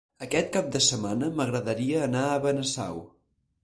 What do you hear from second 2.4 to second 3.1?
Benasau.